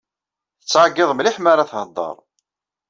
Tettɛeyyiḍ 0.61 1.11
mliḥ 1.13 1.35
mara 1.39 1.69
thedder. 1.71 2.15